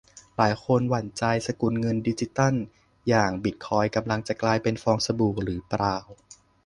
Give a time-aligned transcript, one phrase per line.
[0.37, 2.53] หลายคนหวั่นใจ สกุลเงินดิจิทัล
[3.09, 5.97] อย่างบิตคอยน์กำลังจะกลายเป็นฟองสบู่หรือเปล่า